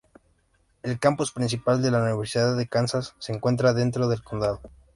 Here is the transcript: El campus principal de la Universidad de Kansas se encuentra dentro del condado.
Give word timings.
El 0.81 0.97
campus 0.97 1.31
principal 1.31 1.83
de 1.83 1.91
la 1.91 2.01
Universidad 2.01 2.57
de 2.57 2.65
Kansas 2.67 3.13
se 3.19 3.33
encuentra 3.33 3.75
dentro 3.75 4.07
del 4.07 4.23
condado. 4.23 4.59